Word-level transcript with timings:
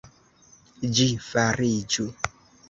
Ĝi 0.99 1.05
fariĝu! 1.27 2.09